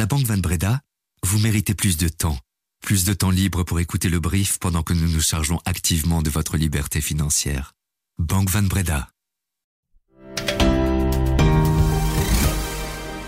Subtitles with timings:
[0.00, 0.80] la Banque Van Breda,
[1.26, 2.38] vous méritez plus de temps.
[2.80, 6.30] Plus de temps libre pour écouter le brief pendant que nous nous chargeons activement de
[6.30, 7.74] votre liberté financière.
[8.18, 9.10] Banque Van Breda.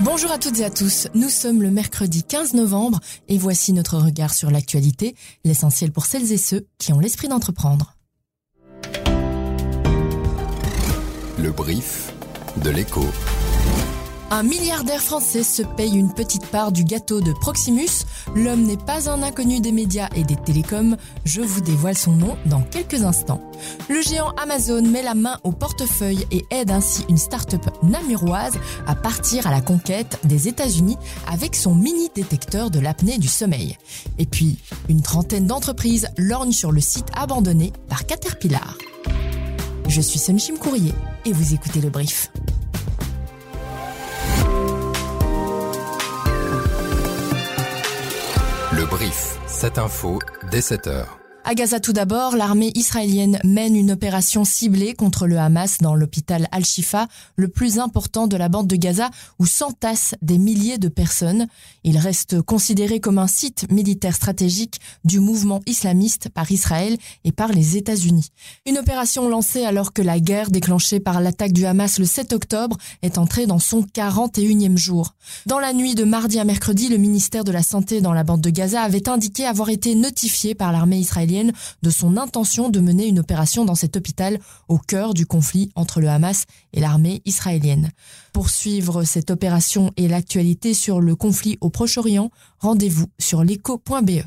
[0.01, 3.99] Bonjour à toutes et à tous, nous sommes le mercredi 15 novembre et voici notre
[3.99, 5.15] regard sur l'actualité,
[5.45, 7.99] l'essentiel pour celles et ceux qui ont l'esprit d'entreprendre.
[11.39, 12.15] Le brief
[12.65, 13.05] de l'écho.
[14.35, 18.07] Un milliardaire français se paye une petite part du gâteau de Proximus.
[18.35, 20.97] L'homme n'est pas un inconnu des médias et des télécoms.
[21.27, 23.43] Je vous dévoile son nom dans quelques instants.
[23.91, 28.55] Le géant Amazon met la main au portefeuille et aide ainsi une start-up namuroise
[28.87, 30.97] à partir à la conquête des États-Unis
[31.31, 33.77] avec son mini détecteur de l'apnée du sommeil.
[34.17, 34.57] Et puis,
[34.89, 38.79] une trentaine d'entreprises lorgnent sur le site abandonné par Caterpillar.
[39.89, 40.95] Je suis Sunshim Courrier
[41.27, 42.33] et vous écoutez le brief.
[48.93, 50.19] Brief, cette info
[50.51, 51.22] dès 7h.
[51.45, 56.47] À Gaza tout d'abord, l'armée israélienne mène une opération ciblée contre le Hamas dans l'hôpital
[56.53, 61.49] Al-Shifa, le plus important de la bande de Gaza, où s'entassent des milliers de personnes.
[61.83, 67.49] Il reste considéré comme un site militaire stratégique du mouvement islamiste par Israël et par
[67.49, 68.29] les États-Unis.
[68.65, 72.77] Une opération lancée alors que la guerre déclenchée par l'attaque du Hamas le 7 octobre
[73.03, 75.17] est entrée dans son 41e jour.
[75.47, 78.43] Dans la nuit de mardi à mercredi, le ministère de la Santé dans la bande
[78.43, 81.32] de Gaza avait indiqué avoir été notifié par l'armée israélienne
[81.83, 84.39] de son intention de mener une opération dans cet hôpital
[84.69, 87.91] au cœur du conflit entre le Hamas et l'armée israélienne.
[88.33, 94.23] Pour suivre cette opération et l'actualité sur le conflit au Proche-Orient, rendez-vous sur l'écho.be.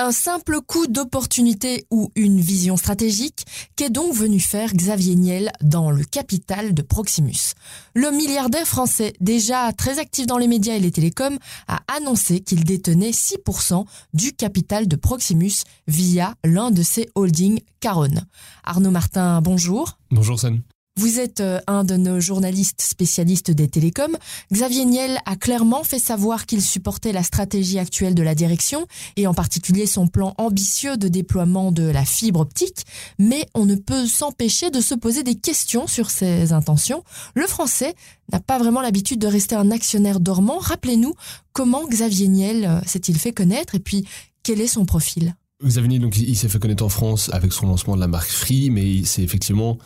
[0.00, 5.90] Un simple coup d'opportunité ou une vision stratégique qu'est donc venu faire Xavier Niel dans
[5.90, 7.54] le capital de Proximus.
[7.96, 12.62] Le milliardaire français, déjà très actif dans les médias et les télécoms, a annoncé qu'il
[12.62, 18.14] détenait 6% du capital de Proximus via l'un de ses holdings Caron.
[18.62, 19.98] Arnaud Martin, bonjour.
[20.12, 20.62] Bonjour Sam.
[20.98, 24.18] Vous êtes euh, un de nos journalistes spécialistes des télécoms.
[24.52, 29.28] Xavier Niel a clairement fait savoir qu'il supportait la stratégie actuelle de la direction et
[29.28, 32.84] en particulier son plan ambitieux de déploiement de la fibre optique.
[33.20, 37.04] Mais on ne peut s'empêcher de se poser des questions sur ses intentions.
[37.36, 37.94] Le français
[38.32, 40.58] n'a pas vraiment l'habitude de rester un actionnaire dormant.
[40.58, 41.14] Rappelez-nous
[41.52, 44.04] comment Xavier Niel euh, s'est-il fait connaître et puis
[44.42, 45.36] quel est son profil?
[45.64, 48.70] Xavier, donc il s'est fait connaître en France avec son lancement de la marque Free,
[48.70, 49.76] mais c'est effectivement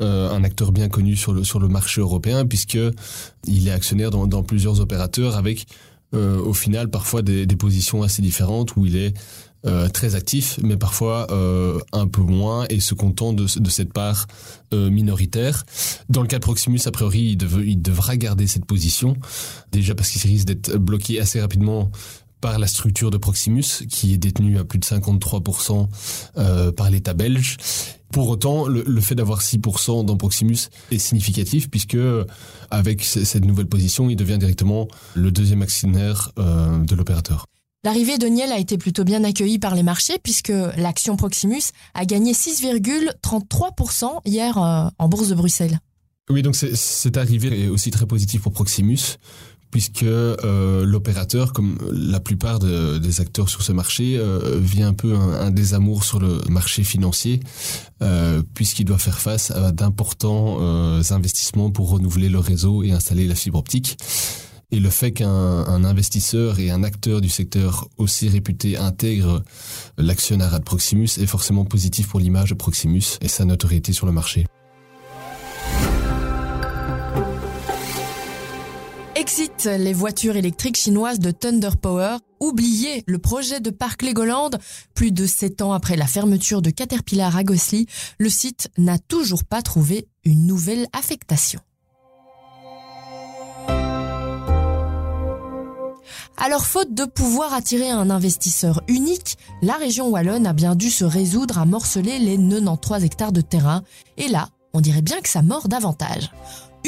[0.00, 2.78] euh, un acteur bien connu sur le sur le marché européen puisque
[3.46, 5.66] il est actionnaire dans, dans plusieurs opérateurs avec
[6.14, 9.12] euh, au final parfois des, des, positions assez différentes où il est
[9.66, 13.92] euh, très actif, mais parfois euh, un peu moins et se content de, de cette
[13.92, 14.26] part
[14.72, 15.64] euh, minoritaire.
[16.08, 19.16] Dans le cas de Proximus, a priori, il, il devra garder cette position,
[19.72, 21.90] déjà parce qu'il risque d'être bloqué assez rapidement
[22.40, 25.88] par la structure de Proximus, qui est détenue à plus de 53%
[26.36, 27.56] euh, par l'État belge.
[28.12, 30.56] Pour autant, le, le fait d'avoir 6% dans Proximus
[30.90, 31.98] est significatif puisque
[32.70, 37.44] avec cette nouvelle position, il devient directement le deuxième actionnaire euh, de l'opérateur.
[37.84, 41.62] L'arrivée de Niel a été plutôt bien accueillie par les marchés puisque l'action Proximus
[41.94, 45.78] a gagné 6,33% hier euh, en bourse de Bruxelles.
[46.30, 49.16] Oui, donc cette arrivée est aussi très positive pour Proximus
[49.70, 54.94] puisque euh, l'opérateur, comme la plupart de, des acteurs sur ce marché, euh, vit un
[54.94, 57.40] peu un, désamour sur le marché financier,
[58.02, 60.58] euh, puisqu'il doit faire face à d'importants
[61.10, 63.98] investissements pour renouveler le réseau et installer la fibre optique.
[64.70, 69.42] Et le fait qu'un investisseur et un acteur du secteur aussi réputé intègre
[69.96, 74.12] l'actionnariat de Proximus est forcément positif pour l'image de Proximus et sa notoriété sur le
[74.12, 74.46] marché.
[79.28, 82.16] Exit les voitures électriques chinoises de Thunder Power.
[82.40, 84.48] Oubliez le projet de parc Legoland.
[84.94, 87.86] Plus de 7 ans après la fermeture de Caterpillar à Gossely,
[88.18, 91.60] le site n'a toujours pas trouvé une nouvelle affectation.
[96.38, 101.04] Alors faute de pouvoir attirer un investisseur unique, la région wallonne a bien dû se
[101.04, 103.82] résoudre à morceler les 93 hectares de terrain.
[104.16, 106.30] Et là, on dirait bien que ça mord davantage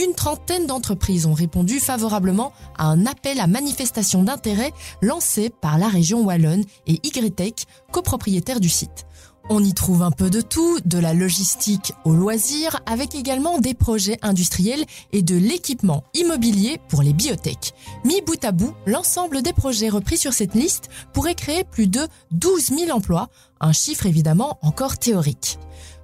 [0.00, 5.88] une trentaine d'entreprises ont répondu favorablement à un appel à manifestation d'intérêt lancé par la
[5.88, 9.06] région Wallonne et YTech, copropriétaire du site.
[9.52, 13.74] On y trouve un peu de tout, de la logistique au loisir, avec également des
[13.74, 17.74] projets industriels et de l'équipement immobilier pour les biotech.
[18.04, 22.06] Mis bout à bout, l'ensemble des projets repris sur cette liste pourrait créer plus de
[22.30, 23.28] 12 000 emplois,
[23.60, 25.58] un chiffre évidemment encore théorique.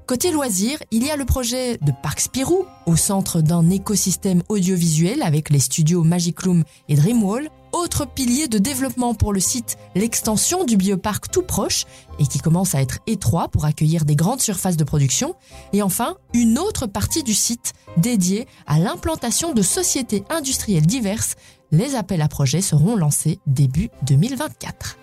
[0.07, 5.21] Côté loisirs, il y a le projet de Parc Spirou, au centre d'un écosystème audiovisuel
[5.21, 7.51] avec les studios Magic Loom et Dreamwall.
[7.73, 11.87] Autre pilier de développement pour le site, l'extension du bioparc tout proche
[12.21, 15.35] et qui commence à être étroit pour accueillir des grandes surfaces de production.
[15.73, 21.35] Et enfin, une autre partie du site dédiée à l'implantation de sociétés industrielles diverses.
[21.73, 24.99] Les appels à projets seront lancés début 2024.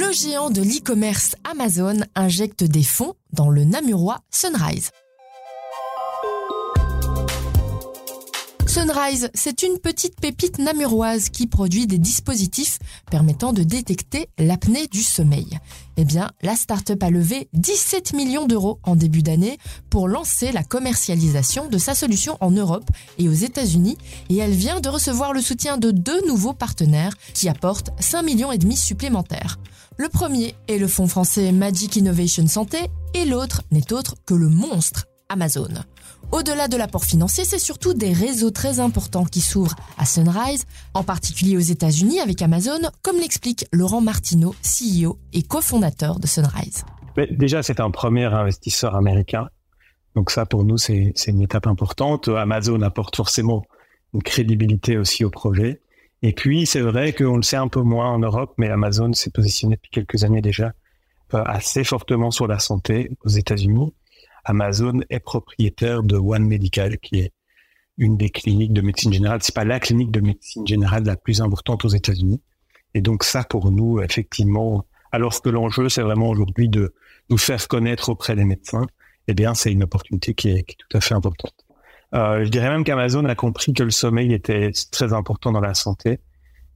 [0.00, 4.92] Le géant de l'e-commerce Amazon injecte des fonds dans le namurois Sunrise.
[8.70, 12.78] Sunrise, c'est une petite pépite namuroise qui produit des dispositifs
[13.10, 15.58] permettant de détecter l'apnée du sommeil.
[15.96, 19.58] Eh bien, la start-up a levé 17 millions d'euros en début d'année
[19.90, 22.88] pour lancer la commercialisation de sa solution en Europe
[23.18, 27.48] et aux États-Unis et elle vient de recevoir le soutien de deux nouveaux partenaires qui
[27.48, 29.58] apportent 5 millions et demi supplémentaires.
[29.96, 32.78] Le premier est le fonds français Magic Innovation Santé
[33.14, 35.70] et l'autre n'est autre que le monstre Amazon.
[36.32, 41.02] Au-delà de l'apport financier, c'est surtout des réseaux très importants qui s'ouvrent à Sunrise, en
[41.02, 46.84] particulier aux États-Unis avec Amazon, comme l'explique Laurent Martineau, CEO et cofondateur de Sunrise.
[47.32, 49.48] déjà, c'est un premier investisseur américain.
[50.14, 52.28] Donc ça, pour nous, c'est une étape importante.
[52.28, 53.64] Amazon apporte forcément
[54.14, 55.80] une crédibilité aussi au projet.
[56.22, 59.30] Et puis, c'est vrai qu'on le sait un peu moins en Europe, mais Amazon s'est
[59.30, 60.72] positionné depuis quelques années déjà
[61.34, 63.92] euh, assez fortement sur la santé aux États-Unis.
[64.44, 67.32] Amazon est propriétaire de One Medical, qui est
[67.98, 69.40] une des cliniques de médecine générale.
[69.42, 72.40] C'est pas la clinique de médecine générale la plus importante aux États-Unis.
[72.94, 76.94] Et donc ça, pour nous, effectivement, alors que l'enjeu, c'est vraiment aujourd'hui de
[77.28, 78.86] nous faire connaître auprès des médecins,
[79.28, 81.54] eh bien, c'est une opportunité qui est, tout à fait importante.
[82.14, 85.74] Euh, je dirais même qu'Amazon a compris que le sommeil était très important dans la
[85.74, 86.18] santé.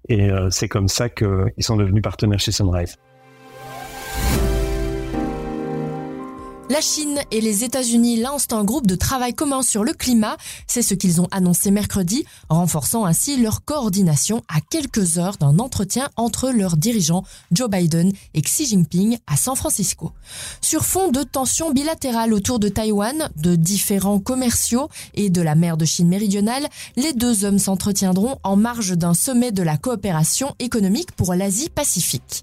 [0.08, 2.98] Et euh, c'est comme ça qu'ils sont devenus partenaires chez Sunrise.
[6.70, 10.38] La Chine et les États-Unis lancent un groupe de travail commun sur le climat.
[10.66, 16.08] C'est ce qu'ils ont annoncé mercredi, renforçant ainsi leur coordination à quelques heures d'un entretien
[16.16, 17.22] entre leurs dirigeants
[17.52, 20.12] Joe Biden et Xi Jinping à San Francisco.
[20.62, 25.76] Sur fond de tensions bilatérales autour de Taïwan, de différents commerciaux et de la mer
[25.76, 31.12] de Chine méridionale, les deux hommes s'entretiendront en marge d'un sommet de la coopération économique
[31.12, 32.42] pour l'Asie-Pacifique.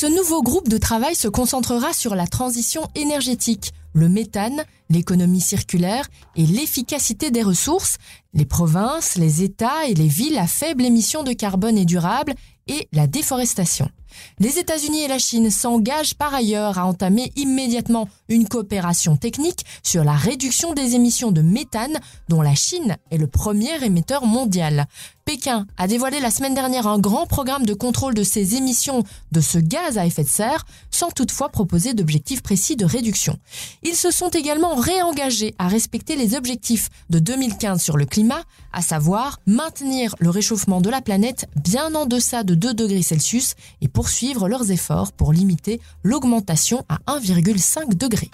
[0.00, 6.08] Ce nouveau groupe de travail se concentrera sur la transition énergétique, le méthane, l'économie circulaire
[6.36, 7.96] et l'efficacité des ressources,
[8.32, 12.34] les provinces, les États et les villes à faible émission de carbone et durable
[12.68, 13.90] et la déforestation.
[14.38, 20.04] Les États-Unis et la Chine s'engagent par ailleurs à entamer immédiatement une coopération technique sur
[20.04, 21.98] la réduction des émissions de méthane
[22.28, 24.86] dont la Chine est le premier émetteur mondial.
[25.28, 29.42] Pékin a dévoilé la semaine dernière un grand programme de contrôle de ses émissions de
[29.42, 33.36] ce gaz à effet de serre, sans toutefois proposer d'objectifs précis de réduction.
[33.82, 38.40] Ils se sont également réengagés à respecter les objectifs de 2015 sur le climat,
[38.72, 43.52] à savoir maintenir le réchauffement de la planète bien en deçà de 2 degrés Celsius
[43.82, 48.30] et poursuivre leurs efforts pour limiter l'augmentation à 1,5 degré.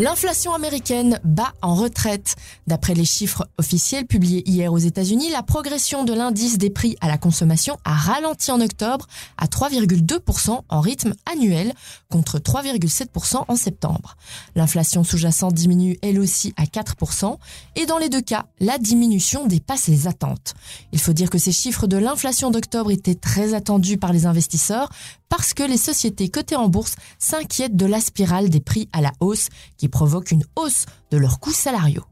[0.00, 2.34] L'inflation américaine bat en retraite.
[2.66, 7.08] D'après les chiffres officiels publiés hier aux États-Unis, la progression de l'indice des prix à
[7.08, 9.06] la consommation a ralenti en octobre
[9.36, 11.74] à 3,2% en rythme annuel
[12.08, 14.16] contre 3,7% en septembre.
[14.54, 17.36] L'inflation sous-jacente diminue elle aussi à 4%
[17.76, 20.54] et dans les deux cas, la diminution dépasse les attentes.
[20.92, 24.88] Il faut dire que ces chiffres de l'inflation d'octobre étaient très attendus par les investisseurs
[25.30, 29.12] parce que les sociétés cotées en bourse s'inquiètent de la spirale des prix à la
[29.20, 32.04] hausse qui provoque une hausse de leurs coûts salariaux.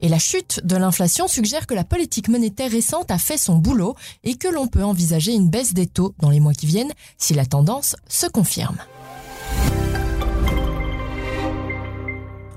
[0.00, 3.94] Et la chute de l'inflation suggère que la politique monétaire récente a fait son boulot
[4.22, 7.34] et que l'on peut envisager une baisse des taux dans les mois qui viennent si
[7.34, 8.78] la tendance se confirme.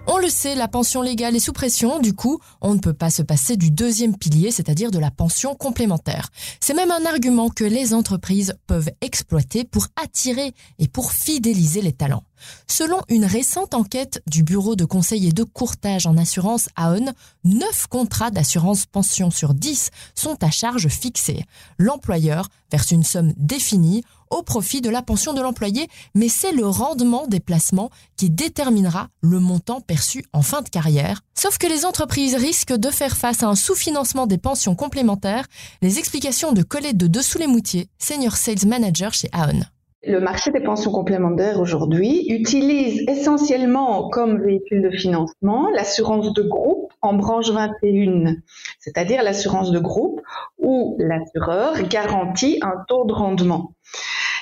[0.09, 3.09] On le sait, la pension légale est sous pression, du coup, on ne peut pas
[3.09, 6.29] se passer du deuxième pilier, c'est-à-dire de la pension complémentaire.
[6.61, 11.91] C'est même un argument que les entreprises peuvent exploiter pour attirer et pour fidéliser les
[11.91, 12.23] talents.
[12.67, 17.13] Selon une récente enquête du bureau de conseil et de courtage en assurance AON,
[17.43, 21.45] 9 contrats d'assurance pension sur 10 sont à charge fixée.
[21.77, 26.67] L'employeur verse une somme définie au profit de la pension de l'employé, mais c'est le
[26.67, 31.21] rendement des placements qui déterminera le montant perçu en fin de carrière.
[31.33, 35.47] Sauf que les entreprises risquent de faire face à un sous-financement des pensions complémentaires.
[35.81, 39.61] Les explications de Colette de Dessous les Moutiers, Senior Sales Manager chez AON.
[40.03, 46.93] Le marché des pensions complémentaires aujourd'hui utilise essentiellement comme véhicule de financement l'assurance de groupe
[47.01, 48.35] en branche 21,
[48.79, 50.21] c'est-à-dire l'assurance de groupe
[50.59, 53.73] où l'assureur garantit un taux de rendement.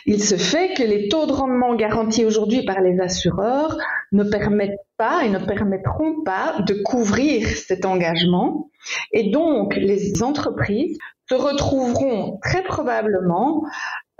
[0.05, 3.77] Il se fait que les taux de rendement garantis aujourd'hui par les assureurs
[4.11, 8.69] ne permettent pas et ne permettront pas de couvrir cet engagement.
[9.13, 10.97] Et donc, les entreprises
[11.27, 13.63] se retrouveront très probablement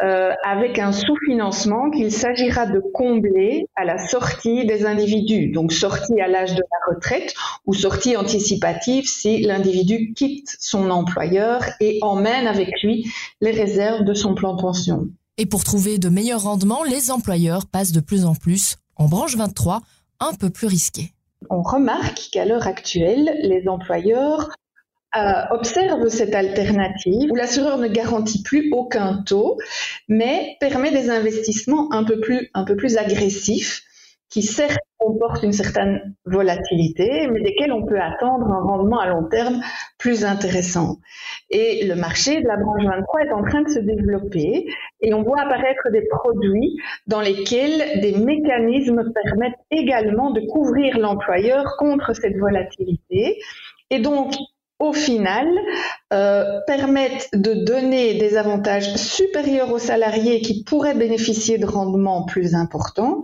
[0.01, 6.19] euh, avec un sous-financement qu'il s'agira de combler à la sortie des individus, donc sortie
[6.19, 7.33] à l'âge de la retraite
[7.65, 13.09] ou sortie anticipative si l'individu quitte son employeur et emmène avec lui
[13.39, 15.07] les réserves de son plan de pension.
[15.37, 19.35] Et pour trouver de meilleurs rendements, les employeurs passent de plus en plus en branche
[19.35, 19.81] 23,
[20.19, 21.11] un peu plus risqué.
[21.49, 24.49] On remarque qu'à l'heure actuelle, les employeurs
[25.51, 29.57] observe cette alternative où l'assureur ne garantit plus aucun taux,
[30.07, 33.83] mais permet des investissements un peu plus, un peu plus agressifs
[34.29, 39.29] qui certes comportent une certaine volatilité, mais desquels on peut attendre un rendement à long
[39.29, 39.61] terme
[39.97, 40.97] plus intéressant.
[41.49, 44.65] Et le marché de la branche 23 est en train de se développer
[45.01, 46.75] et on voit apparaître des produits
[47.07, 53.39] dans lesquels des mécanismes permettent également de couvrir l'employeur contre cette volatilité.
[53.91, 54.33] Et donc,
[54.79, 55.47] au final,
[56.13, 62.55] euh, permettent de donner des avantages supérieurs aux salariés qui pourraient bénéficier de rendements plus
[62.55, 63.21] importants,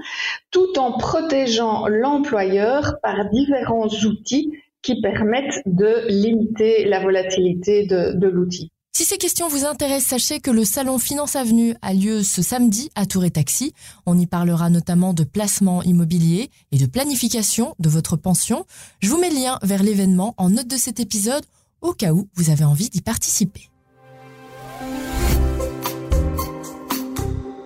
[0.49, 8.71] tout en protégeant l'employeur par différents outils qui permettent de limiter la volatilité de l'outil.
[9.01, 12.91] Si ces questions vous intéressent, sachez que le salon Finance Avenue a lieu ce samedi
[12.93, 13.73] à Tour et Taxi.
[14.05, 18.63] On y parlera notamment de placement immobilier et de planification de votre pension.
[18.99, 21.43] Je vous mets le lien vers l'événement en note de cet épisode
[21.81, 23.71] au cas où vous avez envie d'y participer.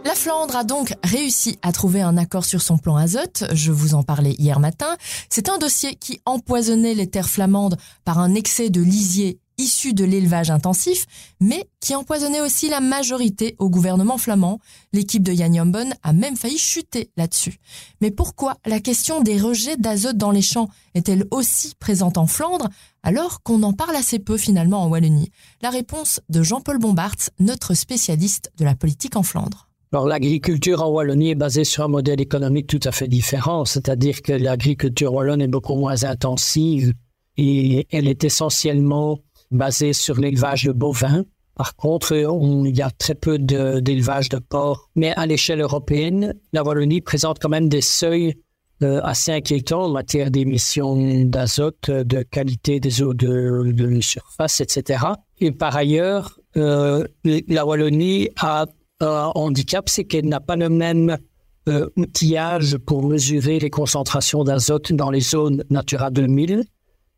[0.06, 3.94] La Flandre a donc réussi à trouver un accord sur son plan azote, je vous
[3.94, 4.96] en parlais hier matin.
[5.30, 7.75] C'est un dossier qui empoisonnait les terres flamandes
[8.06, 11.05] par un excès de lisier issu de l'élevage intensif,
[11.39, 14.59] mais qui empoisonnait aussi la majorité au gouvernement flamand.
[14.93, 17.59] L'équipe de Jan Jambon a même failli chuter là-dessus.
[18.01, 22.69] Mais pourquoi la question des rejets d'azote dans les champs est-elle aussi présente en Flandre
[23.03, 25.31] alors qu'on en parle assez peu finalement en Wallonie?
[25.62, 29.69] La réponse de Jean-Paul Bombartz, notre spécialiste de la politique en Flandre.
[29.93, 34.21] Alors l'agriculture en Wallonie est basée sur un modèle économique tout à fait différent, c'est-à-dire
[34.21, 36.93] que l'agriculture wallonne est beaucoup moins intensive
[37.38, 39.19] et elle est essentiellement
[39.51, 41.25] basé sur l'élevage de bovins.
[41.55, 44.89] Par contre, il y a très peu d'élevage de, porcs.
[44.95, 48.35] Mais à l'échelle européenne, la Wallonie présente quand même des seuils
[48.83, 55.05] euh, assez inquiétants en matière d'émissions d'azote, de qualité des eaux de, surface, etc.
[55.39, 58.65] Et par ailleurs, euh, la Wallonie a
[58.99, 61.17] un handicap, c'est qu'elle n'a pas le même
[61.69, 66.65] euh, outillage pour mesurer les concentrations d'azote dans les zones Natura 2000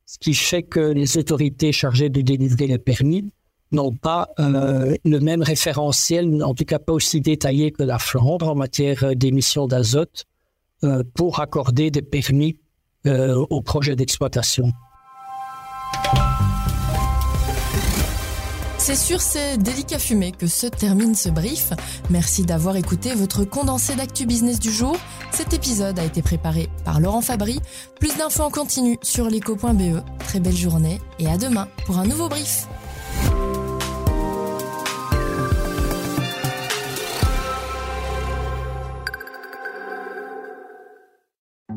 [0.07, 3.29] ce qui fait que les autorités chargées de délivrer les permis
[3.73, 8.47] n'ont pas euh, le même référentiel, en tout cas pas aussi détaillé que la Flandre
[8.47, 10.23] en matière d'émissions d'azote
[10.85, 12.57] euh, pour accorder des permis
[13.05, 14.71] euh, aux projets d'exploitation.
[18.87, 21.73] C'est sur ces délicats fumés que se termine ce brief.
[22.09, 24.95] Merci d'avoir écouté votre condensé d'actu business du jour.
[25.33, 27.59] Cet épisode a été préparé par Laurent Fabry.
[27.99, 30.01] Plus d'infos en continu sur l'éco.be.
[30.19, 32.65] Très belle journée et à demain pour un nouveau brief.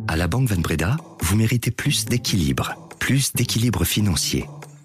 [0.06, 4.46] À la Banque Van Breda, vous méritez plus d'équilibre, plus d'équilibre financier